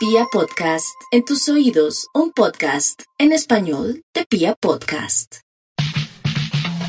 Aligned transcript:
Pia 0.00 0.24
Podcast, 0.32 0.96
en 1.10 1.26
tus 1.26 1.46
oídos, 1.50 2.06
un 2.14 2.32
podcast 2.32 3.02
en 3.18 3.32
español 3.32 4.02
de 4.14 4.24
Pia 4.24 4.54
Podcast. 4.58 5.40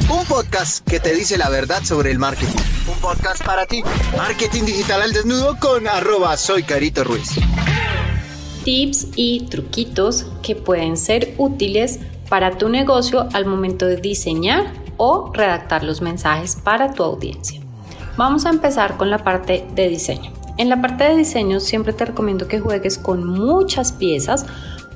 Un 0.10 0.26
podcast 0.28 0.87
que 0.87 1.01
te 1.01 1.13
dice 1.13 1.37
la 1.37 1.50
verdad 1.50 1.83
sobre 1.83 2.09
el 2.09 2.19
marketing. 2.19 2.55
Un 2.87 2.97
podcast 3.01 3.43
para 3.43 3.66
ti. 3.66 3.83
Marketing 4.16 4.63
digital 4.63 5.01
al 5.01 5.11
desnudo 5.11 5.58
con 5.59 5.89
arroba 5.89 6.37
soy 6.37 6.63
Carito 6.63 7.03
Ruiz. 7.03 7.32
Tips 8.64 9.08
y 9.18 9.46
truquitos 9.48 10.28
que 10.41 10.55
pueden 10.55 10.96
ser 10.96 11.36
útiles 11.38 12.00
para 12.30 12.57
tu 12.57 12.70
negocio 12.70 13.28
al 13.34 13.46
momento 13.46 13.88
de 13.88 13.98
diseñar 13.98 14.71
o 14.96 15.34
redactar 15.34 15.84
los 15.84 16.02
mensajes 16.02 16.55
para 16.55 16.93
tu 16.93 17.04
audiencia. 17.04 17.59
Vamos 18.16 18.46
a 18.46 18.52
empezar 18.52 18.96
con 18.96 19.09
la 19.09 19.21
parte 19.21 19.68
de 19.73 19.89
diseño. 19.89 20.41
En 20.62 20.70
la 20.70 20.80
parte 20.80 21.05
de 21.05 21.18
diseño 21.18 21.59
siempre 21.59 21.91
te 21.91 22.05
recomiendo 22.05 22.48
que 22.48 22.59
juegues 22.59 23.00
con 23.00 23.25
muchas 23.25 23.91
piezas 23.91 24.45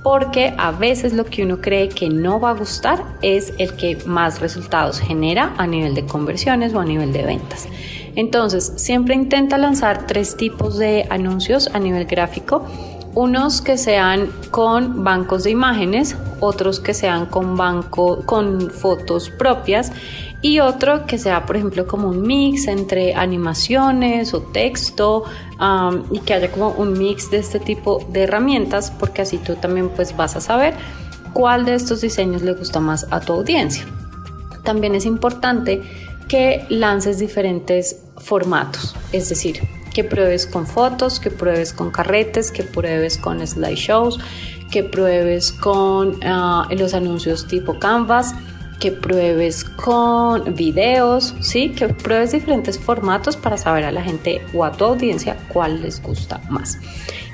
porque 0.03 0.53
a 0.59 0.69
veces 0.69 1.13
lo 1.13 1.25
que 1.25 1.41
uno 1.41 1.59
cree 1.59 1.89
que 1.89 2.07
no 2.07 2.39
va 2.39 2.51
a 2.51 2.53
gustar 2.53 3.03
es 3.23 3.51
el 3.57 3.75
que 3.75 3.97
más 4.05 4.41
resultados 4.41 4.99
genera 4.99 5.55
a 5.57 5.65
nivel 5.65 5.95
de 5.95 6.05
conversiones 6.05 6.75
o 6.75 6.79
a 6.79 6.85
nivel 6.85 7.11
de 7.11 7.23
ventas. 7.23 7.67
Entonces, 8.15 8.73
siempre 8.75 9.15
intenta 9.15 9.57
lanzar 9.57 10.05
tres 10.05 10.37
tipos 10.37 10.77
de 10.77 11.07
anuncios 11.09 11.71
a 11.73 11.79
nivel 11.79 12.05
gráfico. 12.05 12.63
Unos 13.15 13.63
que 13.63 13.79
sean 13.79 14.29
con 14.51 15.03
bancos 15.03 15.45
de 15.45 15.49
imágenes, 15.49 16.15
otros 16.41 16.79
que 16.79 16.93
sean 16.93 17.25
con 17.25 17.57
banco 17.57 18.21
con 18.27 18.69
fotos 18.69 19.31
propias 19.31 19.91
y 20.45 20.59
otro 20.59 21.07
que 21.07 21.17
sea, 21.17 21.47
por 21.47 21.55
ejemplo, 21.55 21.87
como 21.87 22.07
un 22.07 22.21
mix 22.21 22.67
entre 22.67 23.15
animaciones 23.15 24.31
o 24.35 24.43
texto 24.43 25.23
y 26.11 26.19
que 26.19 26.35
haya 26.35 26.51
como 26.51 26.69
un 26.69 26.93
mix 26.93 27.31
de 27.31 27.37
este 27.37 27.59
tipo 27.59 28.05
de 28.09 28.25
herramientas, 28.25 28.91
porque 28.91 29.23
así 29.23 29.39
tú 29.39 29.55
también 29.55 29.89
pues 29.89 30.15
vas 30.15 30.35
a 30.35 30.41
saber 30.41 30.75
cuál 31.33 31.65
de 31.65 31.73
estos 31.73 32.01
diseños 32.01 32.43
le 32.43 32.53
gusta 32.53 32.79
más 32.79 33.07
a 33.09 33.21
tu 33.21 33.33
audiencia. 33.33 33.87
También 34.61 34.93
es 34.93 35.07
importante 35.07 35.81
que 36.27 36.67
lances 36.69 37.17
diferentes 37.17 38.03
formatos, 38.17 38.95
es 39.11 39.29
decir, 39.29 39.61
que 39.95 40.03
pruebes 40.03 40.45
con 40.45 40.67
fotos, 40.67 41.19
que 41.19 41.31
pruebes 41.31 41.73
con 41.73 41.89
carretes, 41.89 42.51
que 42.51 42.61
pruebes 42.61 43.17
con 43.17 43.45
slideshows, 43.45 44.19
que 44.69 44.83
pruebes 44.83 45.51
con 45.51 46.19
ah, 46.23 46.67
los 46.77 46.93
anuncios 46.93 47.47
tipo 47.47 47.79
Canvas 47.79 48.35
que 48.79 48.91
pruebes 48.91 49.63
con 49.63 50.55
videos, 50.55 51.35
¿sí? 51.39 51.69
que 51.69 51.89
pruebes 51.89 52.31
diferentes 52.31 52.77
formatos 52.77 53.37
para 53.37 53.57
saber 53.57 53.85
a 53.85 53.91
la 53.91 54.01
gente 54.01 54.41
o 54.53 54.63
a 54.63 54.71
tu 54.71 54.85
audiencia 54.85 55.37
cuál 55.49 55.81
les 55.81 56.01
gusta 56.01 56.41
más. 56.49 56.79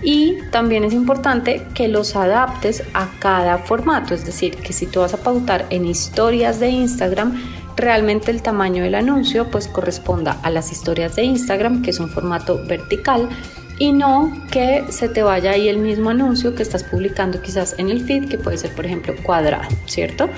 Y 0.03 0.37
también 0.51 0.83
es 0.83 0.93
importante 0.93 1.65
que 1.73 1.87
los 1.87 2.15
adaptes 2.15 2.83
a 2.93 3.09
cada 3.19 3.59
formato, 3.59 4.13
es 4.13 4.25
decir, 4.25 4.55
que 4.57 4.73
si 4.73 4.87
tú 4.87 5.01
vas 5.01 5.13
a 5.13 5.23
pautar 5.23 5.65
en 5.69 5.85
historias 5.85 6.59
de 6.59 6.69
Instagram, 6.69 7.39
realmente 7.75 8.31
el 8.31 8.41
tamaño 8.41 8.83
del 8.83 8.95
anuncio 8.95 9.49
pues 9.49 9.67
corresponda 9.67 10.39
a 10.43 10.49
las 10.49 10.71
historias 10.71 11.15
de 11.15 11.23
Instagram, 11.23 11.81
que 11.81 11.91
es 11.91 11.99
un 11.99 12.09
formato 12.09 12.63
vertical, 12.65 13.29
y 13.77 13.93
no 13.93 14.31
que 14.51 14.85
se 14.89 15.09
te 15.09 15.23
vaya 15.23 15.51
ahí 15.51 15.67
el 15.67 15.79
mismo 15.79 16.11
anuncio 16.11 16.53
que 16.53 16.61
estás 16.61 16.83
publicando 16.83 17.41
quizás 17.41 17.75
en 17.79 17.89
el 17.89 18.03
feed, 18.05 18.29
que 18.29 18.37
puede 18.37 18.57
ser 18.57 18.75
por 18.75 18.85
ejemplo 18.85 19.15
cuadrado, 19.23 19.69
¿cierto? 19.87 20.29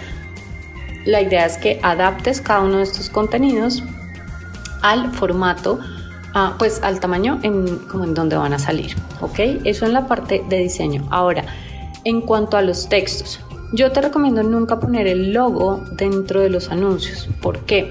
La 1.05 1.21
idea 1.21 1.45
es 1.45 1.57
que 1.57 1.79
adaptes 1.83 2.41
cada 2.41 2.61
uno 2.61 2.77
de 2.77 2.83
estos 2.83 3.09
contenidos 3.09 3.83
al 4.81 5.11
formato, 5.11 5.79
pues 6.57 6.81
al 6.83 6.99
tamaño 6.99 7.39
en, 7.43 7.77
como 7.89 8.03
en 8.03 8.13
donde 8.13 8.35
van 8.35 8.53
a 8.53 8.59
salir, 8.59 8.95
¿ok? 9.21 9.39
Eso 9.63 9.85
en 9.85 9.93
la 9.93 10.07
parte 10.07 10.43
de 10.49 10.57
diseño. 10.57 11.07
Ahora, 11.09 11.45
en 12.03 12.21
cuanto 12.21 12.57
a 12.57 12.61
los 12.61 12.89
textos, 12.89 13.39
yo 13.71 13.91
te 13.91 14.01
recomiendo 14.01 14.43
nunca 14.43 14.79
poner 14.79 15.07
el 15.07 15.33
logo 15.33 15.83
dentro 15.93 16.41
de 16.41 16.49
los 16.49 16.69
anuncios. 16.69 17.27
¿Por 17.41 17.59
qué? 17.61 17.89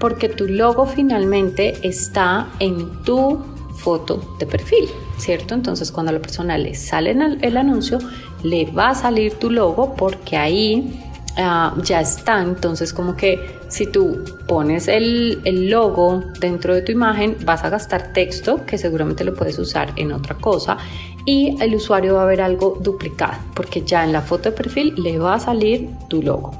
Porque 0.00 0.28
tu 0.28 0.46
logo 0.46 0.86
finalmente 0.86 1.74
está 1.82 2.48
en 2.60 3.02
tu 3.02 3.42
foto 3.78 4.36
de 4.38 4.46
perfil, 4.46 4.88
¿cierto? 5.16 5.54
Entonces 5.54 5.90
cuando 5.90 6.10
a 6.10 6.12
la 6.12 6.20
persona 6.20 6.58
le 6.58 6.74
sale 6.74 7.16
el 7.40 7.56
anuncio, 7.56 7.98
le 8.42 8.70
va 8.70 8.90
a 8.90 8.94
salir 8.94 9.34
tu 9.34 9.50
logo 9.50 9.94
porque 9.96 10.36
ahí 10.36 11.07
Ah, 11.40 11.72
ya 11.84 12.00
está. 12.00 12.42
Entonces, 12.42 12.92
como 12.92 13.16
que 13.16 13.60
si 13.68 13.86
tú 13.86 14.24
pones 14.48 14.88
el, 14.88 15.70
logo 15.70 16.24
dentro 16.40 16.74
de 16.74 16.82
tu 16.82 16.90
imagen, 16.90 17.36
vas 17.44 17.62
a 17.62 17.70
gastar 17.70 18.12
texto 18.12 18.66
que 18.66 18.76
seguramente 18.76 19.22
lo 19.22 19.34
puedes 19.34 19.56
usar 19.58 19.92
en 19.94 20.12
otra 20.12 20.34
cosa 20.34 20.78
y 21.24 21.56
el 21.62 21.76
usuario 21.76 22.14
va 22.14 22.24
a 22.24 22.26
ver 22.26 22.40
algo 22.40 22.78
duplicado 22.82 23.34
porque 23.54 23.82
ya 23.82 24.02
en 24.02 24.12
la 24.12 24.22
foto 24.22 24.50
de 24.50 24.56
perfil 24.56 24.94
le 24.96 25.18
va 25.18 25.34
a 25.34 25.40
salir 25.40 25.90
tu 26.08 26.22
logo. 26.22 26.52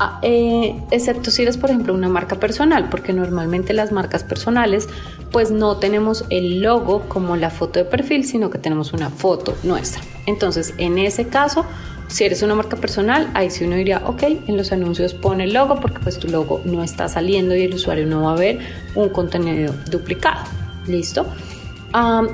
Ah, 0.00 0.18
eh, 0.22 0.80
excepto 0.92 1.30
si 1.30 1.42
eres 1.42 1.56
por 1.56 1.70
ejemplo 1.70 1.92
una 1.92 2.08
marca 2.08 2.36
personal 2.36 2.88
porque 2.88 3.12
normalmente 3.12 3.72
las 3.72 3.90
marcas 3.90 4.22
personales 4.22 4.88
pues 5.32 5.50
no 5.50 5.78
tenemos 5.78 6.24
el 6.30 6.60
logo 6.60 7.08
como 7.08 7.34
la 7.34 7.50
foto 7.50 7.80
de 7.80 7.84
perfil 7.84 8.24
sino 8.24 8.48
que 8.48 8.58
tenemos 8.58 8.92
una 8.92 9.10
foto 9.10 9.56
nuestra 9.64 10.00
entonces 10.26 10.72
en 10.78 10.98
ese 10.98 11.26
caso 11.26 11.64
si 12.08 12.24
eres 12.24 12.42
una 12.42 12.54
marca 12.54 12.76
personal, 12.76 13.30
ahí 13.34 13.50
sí 13.50 13.64
uno 13.64 13.76
diría, 13.76 14.02
ok, 14.04 14.22
en 14.46 14.56
los 14.56 14.72
anuncios 14.72 15.14
pone 15.14 15.44
el 15.44 15.52
logo 15.52 15.78
porque 15.78 16.00
pues 16.00 16.18
tu 16.18 16.28
logo 16.28 16.62
no 16.64 16.82
está 16.82 17.08
saliendo 17.08 17.54
y 17.54 17.62
el 17.62 17.74
usuario 17.74 18.06
no 18.06 18.22
va 18.22 18.32
a 18.32 18.36
ver 18.36 18.58
un 18.94 19.10
contenido 19.10 19.74
duplicado. 19.90 20.44
¿Listo? 20.86 21.26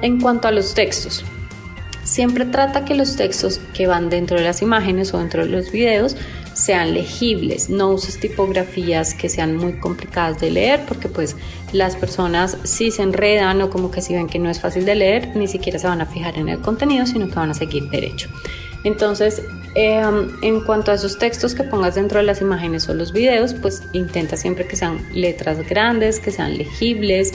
en 0.02 0.20
cuanto 0.20 0.48
a 0.48 0.50
los 0.50 0.74
textos, 0.74 1.24
siempre 2.02 2.44
trata 2.44 2.84
que 2.84 2.94
los 2.94 3.16
textos 3.16 3.60
que 3.72 3.86
van 3.86 4.10
dentro 4.10 4.36
de 4.36 4.44
las 4.44 4.62
imágenes 4.62 5.14
o 5.14 5.18
dentro 5.18 5.44
de 5.44 5.50
los 5.50 5.70
videos 5.70 6.16
sean 6.54 6.94
legibles, 6.94 7.68
no 7.68 7.90
uses 7.90 8.18
tipografías 8.18 9.14
que 9.14 9.28
sean 9.28 9.56
muy 9.56 9.74
complicadas 9.74 10.40
de 10.40 10.50
leer 10.50 10.84
porque 10.86 11.08
pues 11.08 11.36
las 11.72 11.96
personas 11.96 12.58
si 12.62 12.90
se 12.90 13.02
enredan 13.02 13.60
o 13.60 13.70
como 13.70 13.90
que 13.90 14.00
si 14.00 14.14
ven 14.14 14.28
que 14.28 14.38
no 14.38 14.48
es 14.50 14.60
fácil 14.60 14.84
de 14.84 14.94
leer, 14.94 15.36
ni 15.36 15.48
siquiera 15.48 15.78
se 15.78 15.88
van 15.88 16.00
a 16.00 16.06
fijar 16.06 16.38
en 16.38 16.48
el 16.48 16.60
contenido, 16.60 17.06
sino 17.06 17.28
que 17.28 17.34
van 17.34 17.50
a 17.50 17.54
seguir 17.54 17.88
derecho. 17.90 18.28
Entonces, 18.84 19.42
em, 19.74 20.28
en 20.42 20.60
cuanto 20.60 20.92
a 20.92 20.94
esos 20.94 21.18
textos 21.18 21.54
que 21.54 21.64
pongas 21.64 21.94
dentro 21.94 22.18
de 22.18 22.24
las 22.24 22.40
imágenes 22.40 22.88
o 22.88 22.94
los 22.94 23.12
videos, 23.12 23.54
pues 23.54 23.82
intenta 23.92 24.36
siempre 24.36 24.66
que 24.66 24.76
sean 24.76 24.98
letras 25.12 25.66
grandes, 25.66 26.20
que 26.20 26.30
sean 26.30 26.56
legibles, 26.56 27.32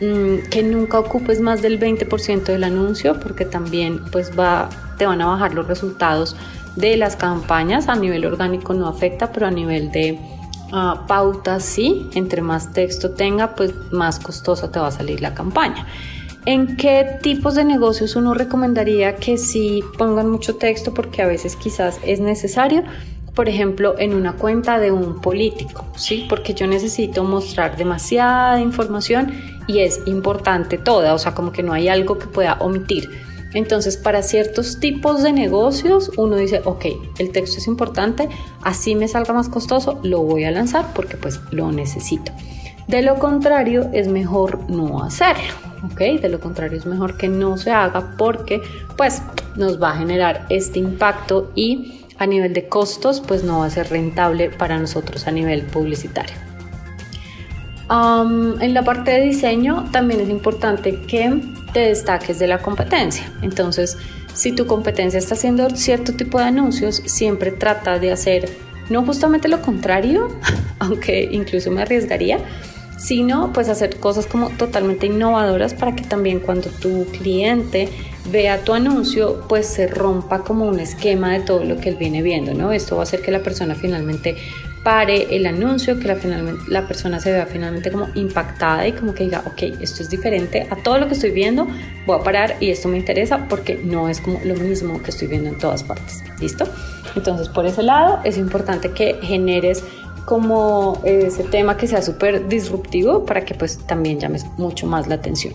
mm, 0.00 0.48
que 0.50 0.62
nunca 0.62 0.98
ocupes 0.98 1.40
más 1.40 1.62
del 1.62 1.78
20% 1.78 2.52
del 2.52 2.64
anuncio, 2.64 3.18
porque 3.18 3.46
también 3.46 4.04
pues 4.12 4.38
va, 4.38 4.68
te 4.98 5.06
van 5.06 5.22
a 5.22 5.26
bajar 5.26 5.54
los 5.54 5.66
resultados 5.66 6.36
de 6.76 6.96
las 6.98 7.16
campañas. 7.16 7.88
A 7.88 7.96
nivel 7.96 8.26
orgánico 8.26 8.74
no 8.74 8.86
afecta, 8.86 9.32
pero 9.32 9.46
a 9.46 9.50
nivel 9.50 9.90
de 9.90 10.18
uh, 10.72 11.06
pauta 11.06 11.60
sí. 11.60 12.10
Entre 12.14 12.42
más 12.42 12.72
texto 12.72 13.12
tenga, 13.12 13.54
pues 13.54 13.72
más 13.90 14.18
costosa 14.18 14.70
te 14.70 14.78
va 14.78 14.88
a 14.88 14.92
salir 14.92 15.20
la 15.22 15.34
campaña. 15.34 15.86
¿En 16.46 16.78
qué 16.78 17.18
tipos 17.22 17.54
de 17.54 17.64
negocios 17.64 18.16
uno 18.16 18.32
recomendaría 18.32 19.16
que 19.16 19.36
sí 19.36 19.84
pongan 19.98 20.30
mucho 20.30 20.56
texto 20.56 20.94
porque 20.94 21.20
a 21.20 21.26
veces 21.26 21.54
quizás 21.54 22.00
es 22.02 22.18
necesario? 22.20 22.82
Por 23.34 23.48
ejemplo, 23.50 23.94
en 23.98 24.14
una 24.14 24.32
cuenta 24.32 24.78
de 24.78 24.90
un 24.90 25.20
político, 25.20 25.86
¿sí? 25.96 26.26
Porque 26.30 26.54
yo 26.54 26.66
necesito 26.66 27.24
mostrar 27.24 27.76
demasiada 27.76 28.58
información 28.58 29.34
y 29.66 29.80
es 29.80 30.00
importante 30.06 30.78
toda, 30.78 31.12
o 31.12 31.18
sea, 31.18 31.34
como 31.34 31.52
que 31.52 31.62
no 31.62 31.74
hay 31.74 31.88
algo 31.88 32.18
que 32.18 32.26
pueda 32.26 32.54
omitir. 32.54 33.10
Entonces, 33.52 33.98
para 33.98 34.22
ciertos 34.22 34.80
tipos 34.80 35.22
de 35.22 35.32
negocios, 35.32 36.10
uno 36.16 36.36
dice, 36.36 36.62
ok, 36.64 36.86
el 37.18 37.32
texto 37.32 37.58
es 37.58 37.66
importante, 37.66 38.28
así 38.62 38.94
me 38.94 39.08
salga 39.08 39.34
más 39.34 39.50
costoso, 39.50 40.00
lo 40.02 40.22
voy 40.22 40.44
a 40.44 40.50
lanzar 40.50 40.86
porque 40.94 41.18
pues 41.18 41.40
lo 41.50 41.70
necesito. 41.70 42.32
De 42.88 43.02
lo 43.02 43.18
contrario, 43.18 43.90
es 43.92 44.08
mejor 44.08 44.70
no 44.70 45.02
hacerlo. 45.02 45.69
¿Ok? 45.84 46.20
De 46.20 46.28
lo 46.28 46.40
contrario 46.40 46.78
es 46.78 46.86
mejor 46.86 47.16
que 47.16 47.28
no 47.28 47.56
se 47.56 47.70
haga 47.70 48.14
porque 48.16 48.62
pues 48.96 49.22
nos 49.56 49.80
va 49.82 49.92
a 49.92 49.96
generar 49.96 50.46
este 50.48 50.78
impacto 50.78 51.52
y 51.54 52.06
a 52.18 52.26
nivel 52.26 52.52
de 52.52 52.68
costos 52.68 53.20
pues 53.20 53.44
no 53.44 53.60
va 53.60 53.66
a 53.66 53.70
ser 53.70 53.88
rentable 53.88 54.50
para 54.50 54.78
nosotros 54.78 55.26
a 55.26 55.30
nivel 55.30 55.62
publicitario. 55.62 56.36
en 57.90 58.74
la 58.74 58.84
parte 58.84 59.10
de 59.10 59.22
diseño 59.22 59.88
también 59.90 60.20
es 60.20 60.28
importante 60.28 61.00
que 61.02 61.40
te 61.72 61.80
destaques 61.80 62.38
de 62.38 62.46
la 62.46 62.58
competencia. 62.58 63.32
Entonces, 63.42 63.96
si 64.34 64.52
tu 64.52 64.66
competencia 64.66 65.18
está 65.18 65.34
haciendo 65.34 65.70
cierto 65.70 66.12
tipo 66.12 66.38
de 66.38 66.44
anuncios, 66.44 67.02
siempre 67.06 67.50
trata 67.50 67.98
de 67.98 68.12
hacer 68.12 68.48
no 68.90 69.04
justamente 69.04 69.48
lo 69.48 69.62
contrario, 69.62 70.28
aunque 70.78 71.28
incluso 71.32 71.70
me 71.70 71.82
arriesgaría, 71.82 72.38
sino 73.00 73.52
pues 73.52 73.68
hacer 73.68 73.96
cosas 73.98 74.26
como 74.26 74.50
totalmente 74.50 75.06
innovadoras 75.06 75.74
para 75.74 75.96
que 75.96 76.04
también 76.04 76.38
cuando 76.38 76.68
tu 76.68 77.06
cliente 77.06 77.88
vea 78.30 78.62
tu 78.62 78.74
anuncio 78.74 79.44
pues 79.48 79.66
se 79.66 79.86
rompa 79.86 80.44
como 80.44 80.66
un 80.66 80.78
esquema 80.78 81.32
de 81.32 81.40
todo 81.40 81.64
lo 81.64 81.78
que 81.78 81.88
él 81.88 81.96
viene 81.96 82.22
viendo, 82.22 82.52
¿no? 82.52 82.72
Esto 82.72 82.96
va 82.96 83.02
a 83.02 83.04
hacer 83.04 83.22
que 83.22 83.30
la 83.30 83.42
persona 83.42 83.74
finalmente 83.74 84.36
pare 84.84 85.34
el 85.34 85.46
anuncio, 85.46 85.98
que 85.98 86.08
la, 86.08 86.16
finalmente, 86.16 86.62
la 86.68 86.86
persona 86.86 87.20
se 87.20 87.32
vea 87.32 87.46
finalmente 87.46 87.90
como 87.90 88.08
impactada 88.14 88.86
y 88.86 88.92
como 88.92 89.14
que 89.14 89.24
diga, 89.24 89.42
ok, 89.46 89.80
esto 89.80 90.02
es 90.02 90.10
diferente 90.10 90.66
a 90.70 90.76
todo 90.76 90.98
lo 90.98 91.06
que 91.06 91.14
estoy 91.14 91.30
viendo, 91.30 91.66
voy 92.06 92.20
a 92.20 92.22
parar 92.22 92.56
y 92.60 92.70
esto 92.70 92.88
me 92.88 92.98
interesa 92.98 93.46
porque 93.48 93.80
no 93.82 94.08
es 94.08 94.20
como 94.20 94.40
lo 94.44 94.54
mismo 94.56 95.02
que 95.02 95.10
estoy 95.10 95.28
viendo 95.28 95.48
en 95.48 95.58
todas 95.58 95.82
partes. 95.82 96.22
¿Listo? 96.38 96.66
Entonces, 97.16 97.48
por 97.48 97.66
ese 97.66 97.82
lado, 97.82 98.20
es 98.24 98.38
importante 98.38 98.92
que 98.92 99.18
generes 99.22 99.84
como 100.24 101.00
ese 101.04 101.44
tema 101.44 101.76
que 101.76 101.86
sea 101.86 102.02
súper 102.02 102.48
disruptivo 102.48 103.24
para 103.24 103.44
que 103.44 103.54
pues 103.54 103.78
también 103.86 104.20
llames 104.20 104.44
mucho 104.58 104.86
más 104.86 105.08
la 105.08 105.16
atención. 105.16 105.54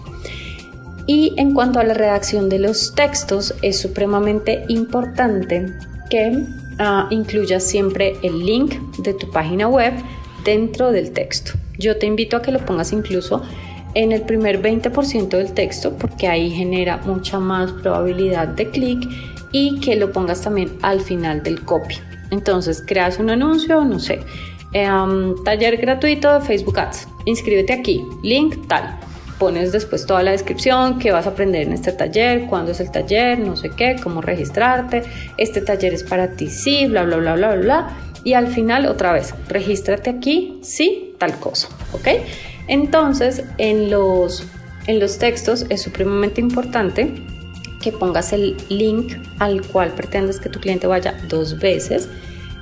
Y 1.07 1.33
en 1.37 1.53
cuanto 1.53 1.79
a 1.79 1.83
la 1.83 1.93
redacción 1.93 2.49
de 2.49 2.59
los 2.59 2.95
textos, 2.95 3.53
es 3.61 3.79
supremamente 3.79 4.65
importante 4.69 5.73
que 6.09 6.31
uh, 6.31 7.13
incluyas 7.13 7.63
siempre 7.63 8.15
el 8.23 8.45
link 8.45 8.73
de 8.99 9.13
tu 9.13 9.29
página 9.29 9.67
web 9.67 9.93
dentro 10.43 10.91
del 10.91 11.11
texto. 11.11 11.51
Yo 11.77 11.97
te 11.97 12.05
invito 12.07 12.37
a 12.37 12.41
que 12.41 12.51
lo 12.51 12.59
pongas 12.59 12.91
incluso 12.91 13.43
en 13.93 14.11
el 14.11 14.21
primer 14.21 14.61
20% 14.61 15.29
del 15.29 15.53
texto 15.53 15.93
porque 15.97 16.27
ahí 16.27 16.51
genera 16.51 16.97
mucha 17.05 17.39
más 17.39 17.71
probabilidad 17.71 18.47
de 18.49 18.69
clic 18.69 19.07
y 19.51 19.79
que 19.79 19.95
lo 19.95 20.11
pongas 20.11 20.41
también 20.41 20.77
al 20.81 21.01
final 21.01 21.43
del 21.43 21.61
copy. 21.63 21.95
Entonces 22.31 22.83
creas 22.85 23.19
un 23.19 23.29
anuncio, 23.29 23.83
no 23.85 23.99
sé, 23.99 24.19
um, 24.73 25.43
taller 25.43 25.77
gratuito 25.77 26.39
de 26.39 26.45
Facebook 26.45 26.79
Ads, 26.79 27.07
inscríbete 27.25 27.73
aquí, 27.73 28.05
link 28.23 28.67
tal 28.67 28.99
pones 29.37 29.71
después 29.71 30.05
toda 30.05 30.23
la 30.23 30.31
descripción, 30.31 30.99
qué 30.99 31.11
vas 31.11 31.25
a 31.25 31.29
aprender 31.29 31.63
en 31.63 31.73
este 31.73 31.91
taller, 31.91 32.47
cuándo 32.47 32.71
es 32.71 32.79
el 32.79 32.91
taller, 32.91 33.39
no 33.39 33.55
sé 33.55 33.69
qué, 33.69 33.95
cómo 34.01 34.21
registrarte, 34.21 35.03
este 35.37 35.61
taller 35.61 35.93
es 35.93 36.03
para 36.03 36.31
ti, 36.31 36.47
sí, 36.47 36.85
bla, 36.87 37.03
bla, 37.03 37.17
bla, 37.17 37.35
bla, 37.35 37.55
bla. 37.55 37.97
Y 38.23 38.33
al 38.33 38.47
final 38.47 38.87
otra 38.87 39.13
vez, 39.13 39.35
regístrate 39.47 40.09
aquí, 40.09 40.59
sí, 40.63 41.13
tal 41.19 41.37
cosa, 41.39 41.67
¿ok? 41.93 42.07
Entonces, 42.67 43.43
en 43.57 43.91
los, 43.91 44.43
en 44.87 44.99
los 44.99 45.19
textos 45.19 45.65
es 45.69 45.81
supremamente 45.81 46.41
importante 46.41 47.13
que 47.81 47.91
pongas 47.91 48.33
el 48.33 48.57
link 48.69 49.13
al 49.37 49.61
cual 49.61 49.91
pretendes 49.91 50.39
que 50.39 50.49
tu 50.49 50.59
cliente 50.59 50.87
vaya 50.87 51.15
dos 51.29 51.59
veces. 51.59 52.09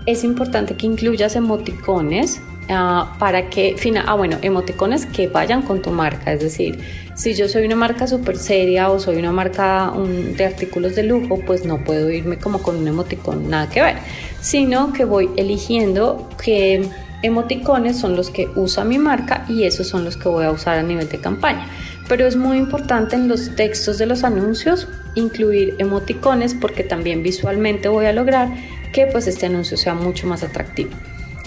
Es 0.06 0.24
importante 0.24 0.76
que 0.76 0.86
incluyas 0.86 1.36
emoticones 1.36 2.42
Ah, 2.70 3.16
para 3.20 3.50
que, 3.50 3.76
ah, 4.06 4.16
bueno, 4.16 4.38
emoticones 4.42 5.06
que 5.06 5.28
vayan 5.28 5.64
con 5.64 5.82
tu 5.82 5.92
marca, 5.92 6.32
es 6.32 6.40
decir, 6.40 6.80
si 7.14 7.34
yo 7.34 7.50
soy 7.50 7.66
una 7.66 7.76
marca 7.76 8.08
súper 8.08 8.38
seria 8.38 8.90
o 8.90 9.00
soy 9.00 9.18
una 9.18 9.34
marca 9.34 9.92
de 10.38 10.46
artículos 10.46 10.96
de 10.96 11.04
lujo, 11.04 11.42
pues 11.46 11.66
no 11.66 11.84
puedo 11.84 12.10
irme 12.10 12.38
como 12.38 12.62
con 12.62 12.78
un 12.78 12.88
emoticón 12.88 13.50
nada 13.50 13.70
que 13.70 13.82
ver, 13.82 13.98
sino 14.40 14.94
que 14.94 15.04
voy 15.04 15.30
eligiendo 15.36 16.30
qué 16.42 16.88
emoticones 17.22 18.00
son 18.00 18.16
los 18.16 18.30
que 18.30 18.50
usa 18.56 18.86
mi 18.86 18.98
marca 18.98 19.46
y 19.50 19.64
esos 19.64 19.88
son 19.88 20.06
los 20.06 20.16
que 20.16 20.30
voy 20.30 20.46
a 20.46 20.52
usar 20.52 20.78
a 20.78 20.84
nivel 20.84 21.10
de 21.10 21.20
campaña. 21.20 21.68
Pero 22.08 22.26
es 22.28 22.36
muy 22.38 22.58
importante 22.58 23.16
en 23.16 23.28
los 23.28 23.56
textos 23.56 23.98
de 23.98 24.06
los 24.06 24.24
anuncios 24.24 24.88
incluir 25.16 25.76
emoticones 25.80 26.54
porque 26.54 26.84
también 26.84 27.24
visualmente 27.24 27.88
voy 27.88 28.06
a 28.06 28.14
lograr 28.14 28.50
que 28.94 29.08
pues 29.08 29.28
este 29.28 29.48
anuncio 29.48 29.76
sea 29.76 29.94
mucho 29.94 30.28
más 30.28 30.44
atractivo. 30.44 30.92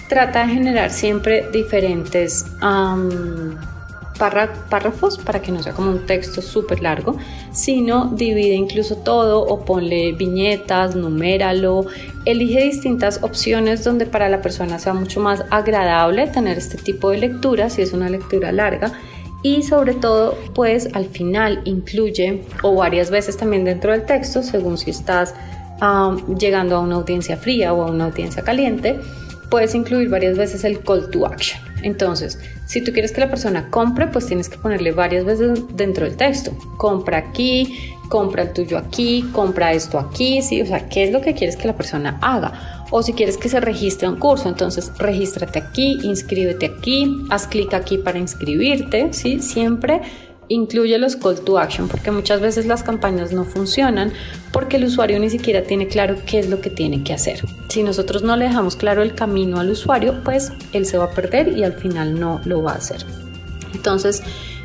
Trata 0.09 0.47
de 0.47 0.53
generar 0.53 0.91
siempre 0.91 1.49
diferentes 1.51 2.45
párrafos 4.19 5.19
para 5.19 5.41
que 5.43 5.53
no 5.53 5.63
sea 5.63 5.73
como 5.73 5.91
un 5.91 6.07
texto 6.07 6.43
súper 6.43 6.81
largo, 6.81 7.17
sino 7.53 8.07
divide 8.07 8.55
incluso 8.55 8.97
todo 8.97 9.41
o 9.43 9.65
ponle 9.65 10.13
viñetas, 10.13 10.95
numéralo, 10.95 11.87
elige 12.25 12.63
distintas 12.63 13.23
opciones 13.23 13.85
donde 13.85 14.07
para 14.07 14.29
la 14.29 14.43
persona 14.43 14.79
sea 14.79 14.95
mucho 14.95 15.21
más 15.21 15.45
agradable 15.51 16.27
tener 16.29 16.59
este 16.59 16.77
tipo 16.77 17.11
de 17.11 17.19
lectura 17.19 17.71
si 17.71 17.83
es 17.83 17.93
una 17.93 18.09
lectura 18.09 18.53
larga 18.53 18.93
y 19.43 19.63
sobre 19.63 19.95
todo 19.95 20.37
pues 20.55 20.89
al 20.95 21.07
final 21.07 21.61
incluye 21.65 22.43
o 22.63 22.75
varias 22.75 23.11
veces 23.11 23.37
también 23.37 23.65
dentro 23.65 23.93
del 23.93 24.05
texto 24.05 24.43
según 24.43 24.79
si 24.79 24.91
estás 24.91 25.35
llegando 26.39 26.77
a 26.77 26.81
una 26.81 26.97
audiencia 26.97 27.37
fría 27.37 27.73
o 27.73 27.83
a 27.83 27.91
una 27.91 28.07
audiencia 28.07 28.43
caliente 28.43 29.01
puedes 29.51 29.75
incluir 29.75 30.09
varias 30.09 30.37
veces 30.37 30.65
el 30.65 30.81
call 30.81 31.11
to 31.11 31.27
action. 31.27 31.61
Entonces, 31.83 32.39
si 32.67 32.83
tú 32.83 32.93
quieres 32.93 33.13
que 33.13 33.21
la 33.21 33.31
persona 33.31 33.71
compre, 33.71 34.09
pues 34.09 34.27
tienes 34.27 34.49
que 34.49 34.59
ponerle 34.59 34.93
varias 34.93 35.25
veces 35.25 35.61
dentro 35.77 36.05
del 36.05 36.17
texto. 36.17 36.53
Compra 36.77 37.19
aquí, 37.19 37.95
compra 38.09 38.43
el 38.43 38.53
tuyo 38.53 38.79
aquí, 38.79 39.29
compra 39.33 39.73
esto 39.73 39.99
aquí, 39.99 40.43
¿sí? 40.43 40.61
O 40.63 40.67
sea, 40.67 40.89
¿qué 40.89 41.05
es 41.05 41.13
lo 41.13 41.21
que 41.21 41.35
quieres 41.35 41.57
que 41.57 41.69
la 41.69 41.77
persona 41.77 42.19
haga? 42.23 42.85
O 42.91 43.03
si 43.03 43.13
quieres 43.13 43.37
que 43.37 43.49
se 43.49 43.61
registre 43.61 44.09
un 44.09 44.17
curso, 44.17 44.49
entonces 44.49 44.93
regístrate 44.99 45.59
aquí, 45.59 45.99
inscríbete 46.03 46.67
aquí, 46.67 47.25
haz 47.31 47.47
clic 47.47 47.75
aquí 47.75 47.99
para 47.99 48.19
inscribirte, 48.19 49.13
¿sí? 49.13 49.41
Siempre 49.41 50.01
incluye 50.49 50.99
los 50.99 51.17
call 51.17 51.41
to 51.41 51.59
action 51.59 51.89
porque 51.89 52.11
muchas 52.11 52.41
veces 52.41 52.67
las 52.67 52.83
campañas 52.83 53.33
no 53.33 53.45
funcionan 53.45 54.13
porque 54.53 54.77
el 54.77 54.85
usuario 54.85 55.19
ni 55.19 55.31
siquiera 55.31 55.63
tiene 55.63 55.89
claro 55.89 56.17
qué 56.27 56.39
es 56.39 56.49
lo 56.49 56.61
que 56.61 56.71
tiene 56.71 57.03
que 57.05 57.13
hacer. 57.13 57.41
Si 57.69 57.83
nosotros 57.83 58.23
no 58.23 58.37
le 58.37 58.47
dejamos 58.47 58.77
claro 58.77 59.03
el 59.03 59.15
camino 59.15 59.59
al 59.61 59.71
usuario, 59.71 60.23
pues 60.25 60.53
él 60.73 60.87
se 60.87 60.99
va 60.99 61.05
a 61.05 61.11
perder 61.11 61.57
y 61.57 61.65
al 61.65 61.75
final 61.75 62.19
no 62.19 62.41
lo 62.45 62.63
va 62.63 62.73
a 62.73 62.77
hacer. 62.77 63.05
Entonces, 63.75 64.23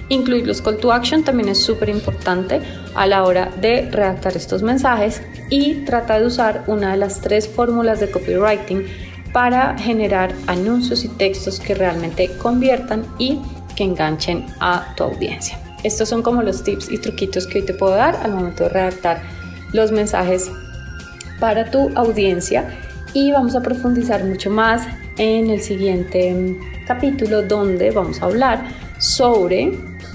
incluir 0.09 0.47
los 0.47 0.61
call 0.61 0.77
to 0.77 0.91
action 0.91 1.23
también 1.23 1.49
es 1.49 1.61
súper 1.61 1.89
importante 1.89 2.61
a 2.95 3.07
la 3.07 3.23
hora 3.23 3.51
de 3.59 3.89
redactar 3.89 4.35
estos 4.35 4.61
mensajes 4.61 5.21
y 5.49 5.85
trata 5.85 6.19
de 6.19 6.25
usar 6.25 6.63
una 6.67 6.91
de 6.91 6.97
las 6.97 7.21
tres 7.21 7.47
fórmulas 7.47 7.99
de 7.99 8.09
copywriting 8.09 8.85
para 9.33 9.77
generar 9.77 10.33
anuncios 10.47 11.05
y 11.05 11.07
textos 11.07 11.59
que 11.59 11.73
realmente 11.73 12.29
conviertan 12.37 13.05
y 13.17 13.39
que 13.75 13.83
enganchen 13.83 14.45
a 14.59 14.93
tu 14.95 15.05
audiencia. 15.05 15.57
Estos 15.83 16.09
son 16.09 16.21
como 16.21 16.41
los 16.41 16.63
tips 16.63 16.91
y 16.91 16.97
truquitos 16.97 17.47
que 17.47 17.59
hoy 17.59 17.65
te 17.65 17.73
puedo 17.73 17.93
dar 17.93 18.15
al 18.23 18.33
momento 18.33 18.63
de 18.63 18.69
redactar 18.69 19.21
los 19.73 19.91
mensajes 19.91 20.51
para 21.39 21.71
tu 21.71 21.89
audiencia 21.95 22.77
y 23.13 23.31
vamos 23.31 23.55
a 23.55 23.61
profundizar 23.61 24.23
mucho 24.23 24.49
más 24.49 24.87
en 25.17 25.49
el 25.49 25.61
siguiente 25.61 26.57
capítulo 26.87 27.41
donde 27.41 27.91
vamos 27.91 28.21
a 28.21 28.25
hablar 28.25 28.63
sobre 28.99 29.67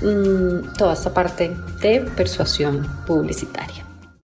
mm, 0.03 0.75
toda 0.79 0.95
esta 0.95 1.13
parte 1.13 1.55
de 1.81 2.01
persuasión 2.17 2.87
publicitaria. 3.07 3.86